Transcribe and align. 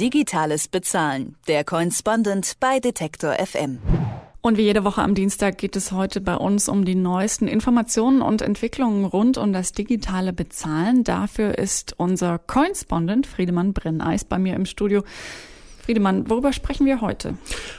Digitales 0.00 0.66
Bezahlen. 0.66 1.36
Der 1.46 1.62
Correspondent 1.62 2.54
bei 2.58 2.80
Detektor 2.80 3.34
FM. 3.34 3.80
Und 4.40 4.56
wie 4.56 4.62
jede 4.62 4.82
Woche 4.82 5.02
am 5.02 5.14
Dienstag 5.14 5.58
geht 5.58 5.76
es 5.76 5.92
heute 5.92 6.22
bei 6.22 6.36
uns 6.36 6.70
um 6.70 6.86
die 6.86 6.94
neuesten 6.94 7.46
Informationen 7.46 8.22
und 8.22 8.40
Entwicklungen 8.40 9.04
rund 9.04 9.36
um 9.36 9.52
das 9.52 9.72
digitale 9.72 10.32
Bezahlen. 10.32 11.04
Dafür 11.04 11.58
ist 11.58 11.92
unser 11.98 12.38
Correspondent 12.38 13.26
Friedemann 13.26 13.74
Brenneis 13.74 14.24
bei 14.24 14.38
mir 14.38 14.54
im 14.54 14.64
Studio. 14.64 15.02
Friedemann, 15.80 16.28
worüber 16.28 16.52
sprechen 16.52 16.84
wir 16.84 17.00
heute? 17.00 17.34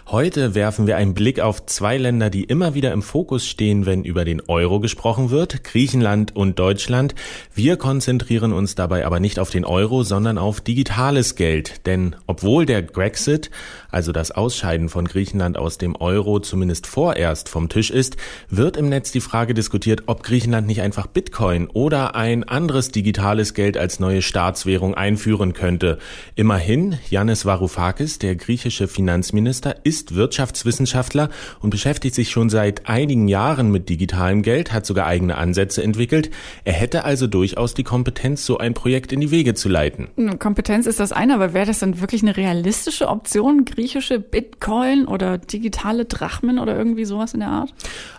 Heute 0.07 0.55
werfen 0.55 0.87
wir 0.87 0.97
einen 0.97 1.13
Blick 1.13 1.39
auf 1.39 1.65
zwei 1.67 1.97
Länder, 1.97 2.29
die 2.31 2.43
immer 2.43 2.73
wieder 2.73 2.91
im 2.91 3.03
Fokus 3.03 3.47
stehen, 3.47 3.85
wenn 3.85 4.03
über 4.03 4.25
den 4.25 4.41
Euro 4.47 4.79
gesprochen 4.79 5.29
wird, 5.29 5.63
Griechenland 5.63 6.35
und 6.35 6.57
Deutschland. 6.57 7.13
Wir 7.53 7.77
konzentrieren 7.77 8.53
uns 8.53 8.73
dabei 8.73 9.05
aber 9.05 9.19
nicht 9.19 9.37
auf 9.37 9.51
den 9.51 9.65
Euro, 9.65 10.01
sondern 10.01 10.39
auf 10.39 10.61
digitales 10.61 11.35
Geld. 11.35 11.85
Denn 11.85 12.15
obwohl 12.25 12.65
der 12.65 12.81
Brexit, 12.81 13.51
also 13.91 14.11
das 14.11 14.31
Ausscheiden 14.31 14.89
von 14.89 15.05
Griechenland 15.05 15.57
aus 15.57 15.77
dem 15.77 15.95
Euro, 15.95 16.39
zumindest 16.39 16.87
vorerst 16.87 17.49
vom 17.49 17.69
Tisch 17.69 17.91
ist, 17.91 18.17
wird 18.49 18.77
im 18.77 18.89
Netz 18.89 19.11
die 19.11 19.21
Frage 19.21 19.53
diskutiert, 19.53 20.03
ob 20.07 20.23
Griechenland 20.23 20.65
nicht 20.65 20.81
einfach 20.81 21.05
Bitcoin 21.05 21.67
oder 21.67 22.15
ein 22.15 22.43
anderes 22.43 22.89
digitales 22.91 23.53
Geld 23.53 23.77
als 23.77 23.99
neue 23.99 24.23
Staatswährung 24.23 24.95
einführen 24.95 25.53
könnte. 25.53 25.99
Immerhin, 26.35 26.97
Yannis 27.09 27.45
Varoufakis 27.45 27.90
Varoufakis, 27.91 28.19
der 28.19 28.35
griechische 28.35 28.87
Finanzminister, 28.87 29.75
ist 29.83 30.15
Wirtschaftswissenschaftler 30.15 31.29
und 31.59 31.71
beschäftigt 31.71 32.15
sich 32.15 32.29
schon 32.29 32.49
seit 32.49 32.87
einigen 32.87 33.27
Jahren 33.27 33.69
mit 33.69 33.89
digitalem 33.89 34.43
Geld, 34.43 34.71
hat 34.71 34.85
sogar 34.85 35.07
eigene 35.07 35.37
Ansätze 35.37 35.83
entwickelt. 35.83 36.31
Er 36.63 36.73
hätte 36.73 37.03
also 37.03 37.27
durchaus 37.27 37.73
die 37.73 37.83
Kompetenz, 37.83 38.45
so 38.45 38.57
ein 38.57 38.73
Projekt 38.73 39.11
in 39.11 39.19
die 39.19 39.31
Wege 39.31 39.55
zu 39.55 39.67
leiten. 39.67 40.07
Kompetenz 40.39 40.85
ist 40.85 41.01
das 41.01 41.11
eine, 41.11 41.33
aber 41.33 41.53
wäre 41.53 41.65
das 41.65 41.79
dann 41.79 41.99
wirklich 41.99 42.21
eine 42.21 42.37
realistische 42.37 43.09
Option, 43.09 43.65
griechische 43.65 44.19
Bitcoin 44.19 45.05
oder 45.05 45.37
digitale 45.37 46.05
Drachmen 46.05 46.59
oder 46.59 46.77
irgendwie 46.77 47.05
sowas 47.05 47.33
in 47.33 47.41
der 47.41 47.49
Art? 47.49 47.73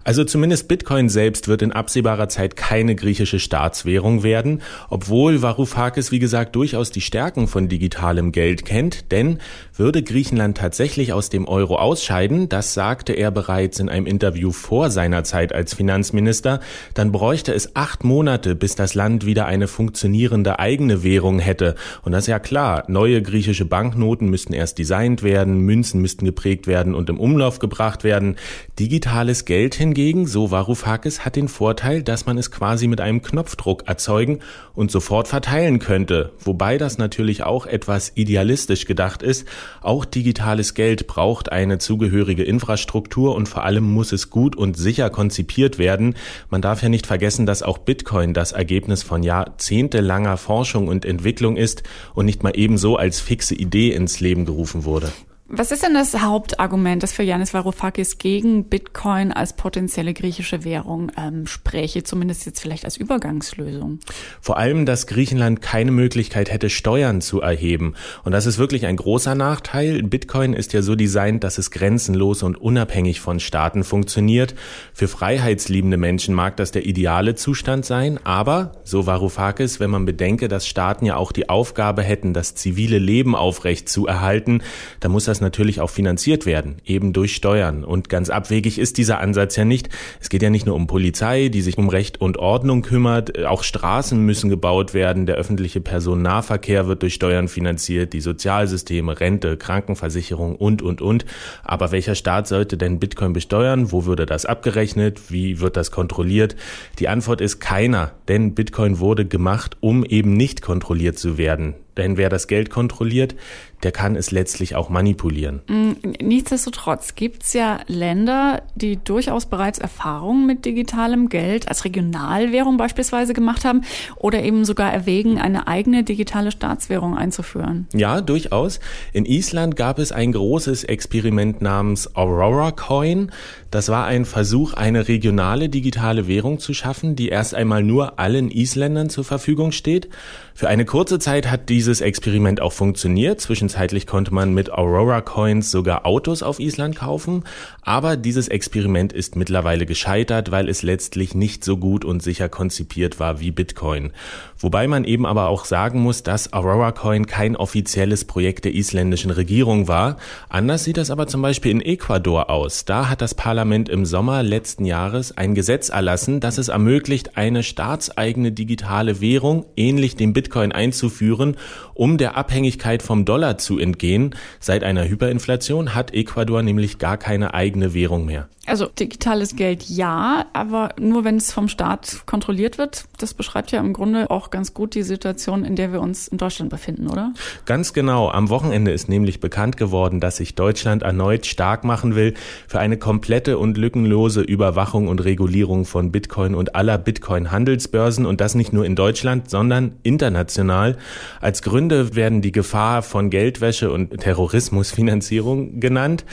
Also 0.04 0.24
zumindest 0.24 0.68
Bitcoin 0.68 1.08
selbst 1.08 1.48
wird 1.48 1.62
in 1.62 1.72
absehbarer 1.72 2.28
Zeit 2.28 2.56
keine 2.56 2.94
griechische 2.94 3.38
Staatswährung 3.38 4.22
werden, 4.22 4.60
obwohl 4.90 5.40
Varoufakis, 5.40 6.12
wie 6.12 6.18
gesagt, 6.18 6.56
durchaus 6.56 6.90
die 6.90 7.00
Stärken 7.00 7.48
von 7.48 7.68
digitalem 7.68 8.32
Geld 8.32 8.64
kennt, 8.64 9.10
denn 9.12 9.38
würde 9.74 10.02
Griechenland 10.02 10.58
tatsächlich 10.58 11.12
aus 11.12 11.30
dem 11.30 11.48
Euro 11.48 11.76
ausscheiden, 11.76 12.48
das 12.48 12.74
sagte 12.74 13.12
er 13.12 13.30
bereits 13.30 13.80
in 13.80 13.88
einem 13.88 14.06
Interview 14.06 14.52
vor 14.52 14.90
seiner 14.90 15.24
Zeit 15.24 15.54
als 15.54 15.74
Finanzminister, 15.74 16.60
dann 16.94 17.12
bräuchte 17.12 17.54
es 17.54 17.74
acht 17.74 18.04
Monate, 18.04 18.54
bis 18.54 18.74
das 18.74 18.94
Land 18.94 19.24
wieder 19.24 19.46
eine 19.46 19.68
funktionierende 19.68 20.58
eigene 20.58 21.02
Währung 21.02 21.38
hätte. 21.38 21.74
Und 22.02 22.12
das 22.12 22.24
ist 22.24 22.28
ja 22.28 22.38
klar, 22.38 22.84
neue 22.88 23.22
griechische 23.22 23.64
Banknoten 23.64 24.28
müssten 24.28 24.52
erst 24.52 24.78
designt 24.78 25.22
werden, 25.22 25.60
Münzen 25.60 26.00
müssten 26.00 26.24
geprägt 26.24 26.66
werden 26.66 26.94
und 26.94 27.08
im 27.08 27.18
Umlauf 27.18 27.58
gebracht 27.58 28.04
werden. 28.04 28.36
Digitales 28.78 29.44
Geld 29.44 29.74
hingegen, 29.74 30.26
so 30.26 30.50
Varoufakis, 30.50 31.24
hat 31.24 31.36
den 31.36 31.48
Vorteil, 31.48 32.02
dass 32.02 32.26
man 32.26 32.36
es 32.36 32.50
quasi 32.50 32.88
mit 32.88 33.00
einem 33.00 33.22
Knopfdruck 33.22 33.88
erzeugen 33.88 34.40
und 34.74 34.90
sofort 34.90 35.28
verteilen 35.28 35.78
könnte, 35.78 36.32
wobei 36.38 36.78
das 36.78 36.98
natürlich 36.98 37.42
auch 37.42 37.66
etwas 37.66 38.12
idealistisch 38.14 38.86
gedacht 38.86 39.22
ist, 39.22 39.46
auch 39.80 40.04
digitales 40.04 40.74
Geld 40.74 41.06
braucht 41.06 41.52
eine 41.52 41.78
zugehörige 41.78 42.42
Infrastruktur 42.42 43.34
und 43.34 43.48
vor 43.48 43.64
allem 43.64 43.84
muss 43.84 44.12
es 44.12 44.30
gut 44.30 44.56
und 44.56 44.76
sicher 44.76 45.10
konzipiert 45.10 45.78
werden. 45.78 46.14
Man 46.50 46.62
darf 46.62 46.82
ja 46.82 46.88
nicht 46.88 47.06
vergessen, 47.06 47.46
dass 47.46 47.62
auch 47.62 47.78
Bitcoin 47.78 48.34
das 48.34 48.52
Ergebnis 48.52 49.02
von 49.02 49.22
jahrzehntelanger 49.22 50.36
Forschung 50.36 50.88
und 50.88 51.04
Entwicklung 51.04 51.56
ist 51.56 51.82
und 52.14 52.26
nicht 52.26 52.42
mal 52.42 52.52
ebenso 52.54 52.96
als 52.96 53.20
fixe 53.20 53.54
Idee 53.54 53.92
ins 53.92 54.20
Leben 54.20 54.44
gerufen 54.44 54.84
wurde. 54.84 55.12
Was 55.54 55.70
ist 55.70 55.82
denn 55.82 55.92
das 55.92 56.18
Hauptargument, 56.18 57.02
das 57.02 57.12
für 57.12 57.24
Yanis 57.24 57.52
Varoufakis 57.52 58.16
gegen 58.16 58.70
Bitcoin 58.70 59.32
als 59.32 59.52
potenzielle 59.52 60.14
griechische 60.14 60.64
Währung 60.64 61.12
ähm, 61.18 61.46
spräche, 61.46 62.02
zumindest 62.04 62.46
jetzt 62.46 62.58
vielleicht 62.58 62.86
als 62.86 62.96
Übergangslösung? 62.96 63.98
Vor 64.40 64.56
allem, 64.56 64.86
dass 64.86 65.06
Griechenland 65.06 65.60
keine 65.60 65.90
Möglichkeit 65.90 66.50
hätte, 66.50 66.70
Steuern 66.70 67.20
zu 67.20 67.42
erheben. 67.42 67.96
Und 68.24 68.32
das 68.32 68.46
ist 68.46 68.56
wirklich 68.56 68.86
ein 68.86 68.96
großer 68.96 69.34
Nachteil. 69.34 70.02
Bitcoin 70.02 70.54
ist 70.54 70.72
ja 70.72 70.80
so 70.80 70.94
designt, 70.94 71.44
dass 71.44 71.58
es 71.58 71.70
grenzenlos 71.70 72.42
und 72.42 72.56
unabhängig 72.56 73.20
von 73.20 73.38
Staaten 73.38 73.84
funktioniert. 73.84 74.54
Für 74.94 75.06
freiheitsliebende 75.06 75.98
Menschen 75.98 76.34
mag 76.34 76.56
das 76.56 76.70
der 76.70 76.86
ideale 76.86 77.34
Zustand 77.34 77.84
sein, 77.84 78.18
aber, 78.24 78.72
so 78.84 79.04
Varoufakis, 79.04 79.80
wenn 79.80 79.90
man 79.90 80.06
bedenke, 80.06 80.48
dass 80.48 80.66
Staaten 80.66 81.04
ja 81.04 81.16
auch 81.16 81.30
die 81.30 81.50
Aufgabe 81.50 82.02
hätten, 82.02 82.32
das 82.32 82.54
zivile 82.54 82.96
Leben 82.96 83.36
aufrecht 83.36 83.90
zu 83.90 84.06
erhalten, 84.06 84.62
dann 85.00 85.12
muss 85.12 85.26
das 85.26 85.41
natürlich 85.42 85.80
auch 85.80 85.90
finanziert 85.90 86.46
werden, 86.46 86.76
eben 86.86 87.12
durch 87.12 87.34
Steuern. 87.34 87.84
Und 87.84 88.08
ganz 88.08 88.30
abwegig 88.30 88.78
ist 88.78 88.96
dieser 88.96 89.20
Ansatz 89.20 89.56
ja 89.56 89.66
nicht. 89.66 89.90
Es 90.20 90.30
geht 90.30 90.42
ja 90.42 90.48
nicht 90.48 90.64
nur 90.64 90.74
um 90.74 90.86
Polizei, 90.86 91.48
die 91.48 91.60
sich 91.60 91.76
um 91.76 91.90
Recht 91.90 92.20
und 92.20 92.38
Ordnung 92.38 92.80
kümmert. 92.80 93.44
Auch 93.44 93.62
Straßen 93.62 94.24
müssen 94.24 94.48
gebaut 94.48 94.94
werden. 94.94 95.26
Der 95.26 95.36
öffentliche 95.36 95.82
Personennahverkehr 95.82 96.86
wird 96.86 97.02
durch 97.02 97.14
Steuern 97.14 97.48
finanziert. 97.48 98.14
Die 98.14 98.22
Sozialsysteme, 98.22 99.20
Rente, 99.20 99.58
Krankenversicherung 99.58 100.56
und, 100.56 100.80
und, 100.80 101.02
und. 101.02 101.26
Aber 101.62 101.92
welcher 101.92 102.14
Staat 102.14 102.48
sollte 102.48 102.78
denn 102.78 102.98
Bitcoin 102.98 103.34
besteuern? 103.34 103.92
Wo 103.92 104.06
würde 104.06 104.24
das 104.24 104.46
abgerechnet? 104.46 105.30
Wie 105.30 105.60
wird 105.60 105.76
das 105.76 105.90
kontrolliert? 105.90 106.56
Die 106.98 107.08
Antwort 107.08 107.40
ist 107.40 107.60
keiner, 107.60 108.12
denn 108.28 108.54
Bitcoin 108.54 108.98
wurde 108.98 109.26
gemacht, 109.26 109.76
um 109.80 110.04
eben 110.04 110.34
nicht 110.34 110.62
kontrolliert 110.62 111.18
zu 111.18 111.36
werden. 111.36 111.74
Denn 111.96 112.16
wer 112.16 112.28
das 112.28 112.46
Geld 112.46 112.70
kontrolliert, 112.70 113.34
der 113.82 113.92
kann 113.92 114.16
es 114.16 114.30
letztlich 114.30 114.76
auch 114.76 114.88
manipulieren. 114.88 115.60
Mm, 115.66 115.92
nichtsdestotrotz 116.20 117.14
gibt 117.14 117.42
es 117.42 117.52
ja 117.52 117.80
Länder, 117.86 118.62
die 118.74 118.96
durchaus 118.96 119.46
bereits 119.46 119.78
Erfahrungen 119.78 120.46
mit 120.46 120.64
digitalem 120.64 121.28
Geld 121.28 121.68
als 121.68 121.84
Regionalwährung 121.84 122.76
beispielsweise 122.76 123.34
gemacht 123.34 123.64
haben 123.64 123.82
oder 124.16 124.42
eben 124.42 124.64
sogar 124.64 124.92
erwägen, 124.92 125.38
eine 125.38 125.66
eigene 125.66 126.04
digitale 126.04 126.52
Staatswährung 126.52 127.16
einzuführen. 127.16 127.88
Ja, 127.92 128.20
durchaus. 128.20 128.80
In 129.12 129.26
Island 129.26 129.76
gab 129.76 129.98
es 129.98 130.12
ein 130.12 130.32
großes 130.32 130.84
Experiment 130.84 131.60
namens 131.60 132.14
Aurora 132.14 132.70
Coin. 132.70 133.32
Das 133.70 133.88
war 133.88 134.06
ein 134.06 134.24
Versuch, 134.24 134.74
eine 134.74 135.08
regionale 135.08 135.68
digitale 135.68 136.28
Währung 136.28 136.58
zu 136.58 136.74
schaffen, 136.74 137.16
die 137.16 137.28
erst 137.28 137.54
einmal 137.54 137.82
nur 137.82 138.18
allen 138.18 138.50
Isländern 138.50 139.08
zur 139.10 139.24
Verfügung 139.24 139.72
steht. 139.72 140.08
Für 140.54 140.68
eine 140.68 140.84
kurze 140.84 141.18
Zeit 141.18 141.50
hat 141.50 141.68
dieses 141.82 142.00
Experiment 142.00 142.60
auch 142.60 142.72
funktioniert. 142.72 143.40
Zwischenzeitlich 143.40 144.06
konnte 144.06 144.32
man 144.32 144.54
mit 144.54 144.70
Aurora 144.70 145.20
Coins 145.20 145.72
sogar 145.72 146.06
Autos 146.06 146.44
auf 146.44 146.60
Island 146.60 146.94
kaufen. 146.94 147.42
Aber 147.80 148.16
dieses 148.16 148.46
Experiment 148.46 149.12
ist 149.12 149.34
mittlerweile 149.34 149.84
gescheitert, 149.84 150.52
weil 150.52 150.68
es 150.68 150.84
letztlich 150.84 151.34
nicht 151.34 151.64
so 151.64 151.76
gut 151.76 152.04
und 152.04 152.22
sicher 152.22 152.48
konzipiert 152.48 153.18
war 153.18 153.40
wie 153.40 153.50
Bitcoin. 153.50 154.12
Wobei 154.60 154.86
man 154.86 155.02
eben 155.02 155.26
aber 155.26 155.48
auch 155.48 155.64
sagen 155.64 156.00
muss, 156.02 156.22
dass 156.22 156.52
Aurora 156.52 156.92
Coin 156.92 157.26
kein 157.26 157.56
offizielles 157.56 158.26
Projekt 158.26 158.64
der 158.64 158.76
isländischen 158.76 159.32
Regierung 159.32 159.88
war. 159.88 160.18
Anders 160.48 160.84
sieht 160.84 160.98
das 160.98 161.10
aber 161.10 161.26
zum 161.26 161.42
Beispiel 161.42 161.72
in 161.72 161.80
Ecuador 161.80 162.48
aus. 162.48 162.84
Da 162.84 163.08
hat 163.08 163.20
das 163.22 163.34
Parlament 163.34 163.88
im 163.88 164.06
Sommer 164.06 164.44
letzten 164.44 164.84
Jahres 164.84 165.36
ein 165.36 165.56
Gesetz 165.56 165.88
erlassen, 165.88 166.38
das 166.38 166.58
es 166.58 166.68
ermöglicht, 166.68 167.36
eine 167.36 167.64
staatseigene 167.64 168.52
digitale 168.52 169.20
Währung 169.20 169.66
ähnlich 169.74 170.14
dem 170.14 170.32
Bitcoin 170.32 170.70
einzuführen, 170.70 171.56
um 171.94 172.18
der 172.18 172.36
Abhängigkeit 172.36 173.02
vom 173.02 173.24
Dollar 173.24 173.58
zu 173.58 173.78
entgehen. 173.78 174.34
Seit 174.60 174.84
einer 174.84 175.08
Hyperinflation 175.08 175.94
hat 175.94 176.14
Ecuador 176.14 176.62
nämlich 176.62 176.98
gar 176.98 177.16
keine 177.16 177.54
eigene 177.54 177.94
Währung 177.94 178.26
mehr. 178.26 178.48
Also 178.64 178.86
digitales 178.86 179.56
Geld 179.56 179.82
ja, 179.88 180.46
aber 180.52 180.90
nur 181.00 181.24
wenn 181.24 181.36
es 181.36 181.50
vom 181.50 181.66
Staat 181.66 182.22
kontrolliert 182.26 182.78
wird. 182.78 183.06
Das 183.18 183.34
beschreibt 183.34 183.72
ja 183.72 183.80
im 183.80 183.92
Grunde 183.92 184.30
auch 184.30 184.50
ganz 184.50 184.72
gut 184.72 184.94
die 184.94 185.02
Situation, 185.02 185.64
in 185.64 185.74
der 185.74 185.92
wir 185.92 186.00
uns 186.00 186.28
in 186.28 186.38
Deutschland 186.38 186.70
befinden, 186.70 187.08
oder? 187.08 187.32
Ganz 187.64 187.92
genau. 187.92 188.30
Am 188.30 188.50
Wochenende 188.50 188.92
ist 188.92 189.08
nämlich 189.08 189.40
bekannt 189.40 189.76
geworden, 189.76 190.20
dass 190.20 190.36
sich 190.36 190.54
Deutschland 190.54 191.02
erneut 191.02 191.46
stark 191.46 191.82
machen 191.82 192.14
will 192.14 192.34
für 192.68 192.78
eine 192.78 192.98
komplette 192.98 193.58
und 193.58 193.76
lückenlose 193.78 194.42
Überwachung 194.42 195.08
und 195.08 195.24
Regulierung 195.24 195.84
von 195.84 196.12
Bitcoin 196.12 196.54
und 196.54 196.76
aller 196.76 196.98
Bitcoin-Handelsbörsen 196.98 198.26
und 198.26 198.40
das 198.40 198.54
nicht 198.54 198.72
nur 198.72 198.84
in 198.84 198.94
Deutschland, 198.94 199.50
sondern 199.50 199.96
international. 200.04 200.98
Als 201.40 201.61
Gründe 201.62 202.14
werden 202.14 202.42
die 202.42 202.52
Gefahr 202.52 203.02
von 203.02 203.30
Geldwäsche 203.30 203.90
und 203.90 204.18
Terrorismusfinanzierung 204.20 205.80
genannt, 205.80 206.24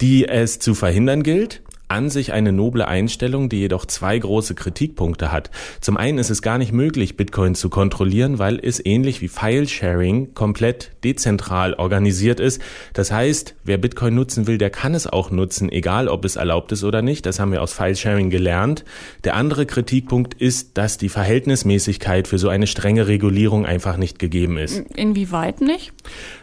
die 0.00 0.26
es 0.26 0.58
zu 0.58 0.74
verhindern 0.74 1.22
gilt 1.22 1.62
an 1.88 2.10
sich 2.10 2.32
eine 2.32 2.52
noble 2.52 2.86
Einstellung, 2.86 3.48
die 3.48 3.60
jedoch 3.60 3.86
zwei 3.86 4.18
große 4.18 4.54
Kritikpunkte 4.54 5.32
hat. 5.32 5.50
Zum 5.80 5.96
einen 5.96 6.18
ist 6.18 6.30
es 6.30 6.42
gar 6.42 6.58
nicht 6.58 6.72
möglich, 6.72 7.16
Bitcoin 7.16 7.54
zu 7.54 7.70
kontrollieren, 7.70 8.38
weil 8.38 8.60
es 8.62 8.84
ähnlich 8.84 9.22
wie 9.22 9.28
File-Sharing 9.28 10.34
komplett 10.34 10.92
dezentral 11.02 11.74
organisiert 11.74 12.40
ist. 12.40 12.60
Das 12.92 13.10
heißt, 13.10 13.54
wer 13.64 13.78
Bitcoin 13.78 14.14
nutzen 14.14 14.46
will, 14.46 14.58
der 14.58 14.70
kann 14.70 14.94
es 14.94 15.06
auch 15.06 15.30
nutzen, 15.30 15.70
egal 15.70 16.08
ob 16.08 16.24
es 16.24 16.36
erlaubt 16.36 16.72
ist 16.72 16.84
oder 16.84 17.02
nicht. 17.02 17.24
Das 17.24 17.40
haben 17.40 17.52
wir 17.52 17.62
aus 17.62 17.72
File-Sharing 17.72 18.30
gelernt. 18.30 18.84
Der 19.24 19.34
andere 19.34 19.64
Kritikpunkt 19.64 20.34
ist, 20.34 20.76
dass 20.76 20.98
die 20.98 21.08
Verhältnismäßigkeit 21.08 22.28
für 22.28 22.38
so 22.38 22.48
eine 22.48 22.66
strenge 22.66 23.08
Regulierung 23.08 23.64
einfach 23.64 23.96
nicht 23.96 24.18
gegeben 24.18 24.58
ist. 24.58 24.78
Inwieweit 24.94 25.60
nicht? 25.60 25.92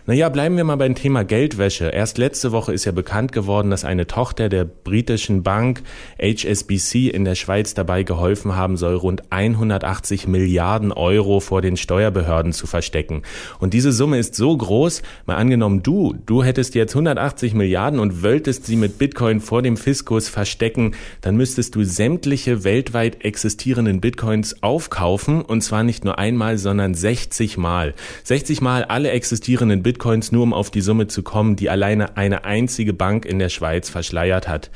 Naja, 0.07 0.29
bleiben 0.29 0.57
wir 0.57 0.63
mal 0.63 0.75
beim 0.75 0.95
Thema 0.95 1.23
Geldwäsche. 1.23 1.89
Erst 1.89 2.17
letzte 2.17 2.51
Woche 2.51 2.73
ist 2.73 2.85
ja 2.85 2.91
bekannt 2.91 3.31
geworden, 3.31 3.69
dass 3.69 3.85
eine 3.85 4.07
Tochter 4.07 4.49
der 4.49 4.65
britischen 4.65 5.34
Bank 5.43 5.83
HSBC 6.19 7.09
in 7.09 7.25
der 7.25 7.35
Schweiz 7.35 7.73
dabei 7.73 8.03
geholfen 8.03 8.55
haben 8.55 8.77
soll, 8.77 8.95
rund 8.95 9.23
180 9.31 10.27
Milliarden 10.27 10.91
Euro 10.91 11.39
vor 11.39 11.61
den 11.61 11.77
Steuerbehörden 11.77 12.53
zu 12.53 12.67
verstecken. 12.67 13.23
Und 13.59 13.73
diese 13.73 13.91
Summe 13.91 14.17
ist 14.17 14.35
so 14.35 14.55
groß, 14.55 15.01
mal 15.25 15.35
angenommen 15.35 15.83
du, 15.83 16.15
du 16.25 16.43
hättest 16.43 16.75
jetzt 16.75 16.93
180 16.93 17.53
Milliarden 17.53 17.99
und 17.99 18.23
wolltest 18.23 18.65
sie 18.65 18.75
mit 18.75 18.97
Bitcoin 18.97 19.41
vor 19.41 19.61
dem 19.61 19.77
Fiskus 19.77 20.29
verstecken, 20.29 20.95
dann 21.21 21.35
müsstest 21.35 21.75
du 21.75 21.83
sämtliche 21.83 22.63
weltweit 22.63 23.23
existierenden 23.25 24.01
Bitcoins 24.01 24.63
aufkaufen 24.63 25.41
und 25.41 25.61
zwar 25.61 25.83
nicht 25.83 26.05
nur 26.05 26.17
einmal, 26.17 26.57
sondern 26.57 26.93
60 26.93 27.57
Mal. 27.57 27.93
60 28.23 28.61
Mal 28.61 28.85
alle 28.85 29.11
existierenden 29.11 29.83
Bitcoins 29.83 30.31
nur 30.31 30.43
um 30.43 30.53
auf 30.53 30.71
die 30.71 30.81
Summe 30.81 31.07
zu 31.07 31.23
kommen, 31.23 31.55
die 31.55 31.69
alleine 31.69 32.17
eine 32.17 32.45
einzige 32.45 32.93
Bank 32.93 33.25
in 33.25 33.39
der 33.39 33.49
Schweiz 33.49 33.89
verschleiert 33.89 34.47
hat. 34.47 34.69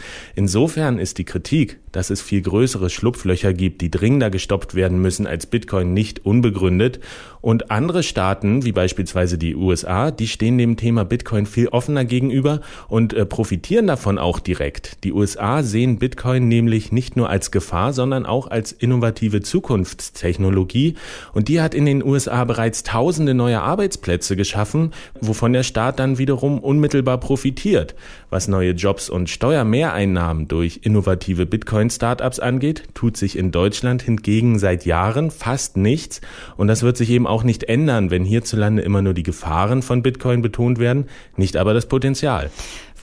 Insofern 0.49 0.97
ist 0.97 1.19
die 1.19 1.25
Kritik, 1.25 1.79
dass 1.91 2.09
es 2.09 2.21
viel 2.21 2.41
größere 2.41 2.89
Schlupflöcher 2.89 3.53
gibt, 3.53 3.81
die 3.81 3.91
dringender 3.91 4.29
gestoppt 4.29 4.75
werden 4.75 5.01
müssen 5.01 5.27
als 5.27 5.45
Bitcoin, 5.45 5.93
nicht 5.93 6.25
unbegründet. 6.25 6.99
Und 7.41 7.71
andere 7.71 8.03
Staaten, 8.03 8.65
wie 8.65 8.73
beispielsweise 8.73 9.37
die 9.37 9.55
USA, 9.55 10.11
die 10.11 10.27
stehen 10.27 10.57
dem 10.57 10.75
Thema 10.75 11.05
Bitcoin 11.05 11.45
viel 11.45 11.69
offener 11.69 12.03
gegenüber 12.03 12.59
und 12.89 13.13
äh, 13.13 13.25
profitieren 13.25 13.87
davon 13.87 14.17
auch 14.17 14.39
direkt. 14.39 15.03
Die 15.05 15.13
USA 15.13 15.63
sehen 15.63 15.99
Bitcoin 15.99 16.49
nämlich 16.49 16.91
nicht 16.91 17.15
nur 17.15 17.29
als 17.29 17.51
Gefahr, 17.51 17.93
sondern 17.93 18.25
auch 18.25 18.47
als 18.47 18.73
innovative 18.73 19.41
Zukunftstechnologie. 19.41 20.95
Und 21.33 21.47
die 21.47 21.61
hat 21.61 21.73
in 21.73 21.85
den 21.85 22.03
USA 22.03 22.43
bereits 22.43 22.83
tausende 22.83 23.33
neue 23.33 23.61
Arbeitsplätze 23.61 24.35
geschaffen, 24.35 24.91
wovon 25.21 25.53
der 25.53 25.63
Staat 25.63 25.99
dann 25.99 26.17
wiederum 26.17 26.59
unmittelbar 26.59 27.19
profitiert. 27.19 27.95
Was 28.29 28.49
neue 28.49 28.71
Jobs 28.71 29.09
und 29.09 29.29
Steuermehreinnahmen 29.29 30.49
durch 30.49 30.81
innovative 30.83 31.45
Bitcoin 31.45 31.78
Bitcoin-Startups 31.79 32.39
angeht, 32.39 32.83
tut 32.93 33.15
sich 33.15 33.37
in 33.37 33.51
Deutschland 33.51 34.01
hingegen 34.01 34.59
seit 34.59 34.85
Jahren 34.85 35.31
fast 35.31 35.77
nichts. 35.77 36.19
Und 36.57 36.67
das 36.67 36.83
wird 36.83 36.97
sich 36.97 37.09
eben 37.09 37.25
auch 37.25 37.43
nicht 37.43 37.63
ändern, 37.63 38.11
wenn 38.11 38.25
hierzulande 38.25 38.81
immer 38.81 39.01
nur 39.01 39.13
die 39.13 39.23
Gefahren 39.23 39.81
von 39.81 40.03
Bitcoin 40.03 40.41
betont 40.41 40.77
werden, 40.77 41.05
nicht 41.37 41.55
aber 41.55 41.73
das 41.73 41.85
Potenzial. 41.85 42.49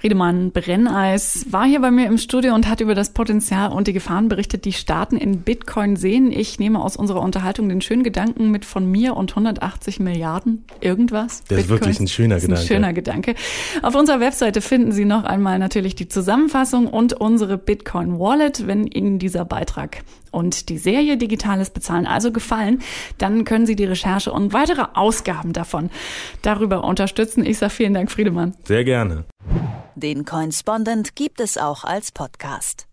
Friedemann 0.06 0.53
Brenneis 0.53 1.47
war 1.50 1.67
hier 1.67 1.81
bei 1.81 1.91
mir 1.91 2.06
im 2.06 2.17
Studio 2.17 2.55
und 2.55 2.69
hat 2.69 2.81
über 2.81 2.94
das 2.94 3.11
Potenzial 3.11 3.73
und 3.73 3.88
die 3.88 3.93
Gefahren 3.93 4.29
berichtet, 4.29 4.64
die 4.64 4.73
Staaten 4.73 5.17
in 5.17 5.41
Bitcoin 5.41 5.97
sehen. 5.97 6.31
Ich 6.31 6.61
nehme 6.61 6.81
aus 6.81 6.97
unserer 6.97 7.20
Unterhaltung 7.23 7.69
den 7.69 7.81
schönen 7.81 8.05
Gedanken 8.05 8.53
mit 8.53 8.64
von 8.64 8.88
mir 8.88 9.17
und 9.17 9.32
180 9.32 9.99
Milliarden 9.99 10.64
irgendwas. 10.81 11.43
Das 11.49 11.58
ist 11.58 11.69
wirklich 11.69 11.99
ein 11.99 12.06
schöner 12.06 12.37
Gedanke. 12.37 12.61
Ein 12.61 12.67
schöner 12.69 12.93
Gedanke. 12.93 13.35
Auf 13.82 13.97
unserer 13.97 14.20
Webseite 14.20 14.61
finden 14.61 14.93
Sie 14.93 15.05
noch 15.05 15.25
einmal 15.25 15.58
natürlich 15.58 15.97
die 15.97 16.06
Zusammenfassung 16.06 16.87
und 16.87 17.12
unsere 17.14 17.59
Bitcoin 17.59 18.20
Wallet. 18.20 18.69
Wenn 18.69 18.87
Ihnen 18.87 19.19
dieser 19.19 19.44
Beitrag 19.44 20.05
und 20.31 20.69
die 20.69 20.79
Serie 20.79 21.17
Digitales 21.17 21.70
Bezahlen 21.70 22.06
also 22.06 22.31
gefallen, 22.31 22.79
dann 23.19 23.44
können 23.44 23.67
Sie 23.67 23.75
die 23.75 23.87
Recherche 23.87 24.31
und 24.31 24.52
weitere 24.52 24.85
Ausgaben 24.94 25.52
davon 25.52 25.91
darüber 26.43 26.85
unterstützen. 26.85 27.44
Ich 27.44 27.59
sage 27.59 27.73
vielen 27.73 27.94
Dank, 27.94 28.12
Friedemann. 28.12 28.55
Sehr 28.62 28.85
gerne. 28.85 29.25
Den 29.98 30.26
Coinspondent 30.26 31.16
gibt 31.16 31.40
es 31.40 31.56
auch 31.56 31.82
als 31.82 32.12
Podcast. 32.12 32.86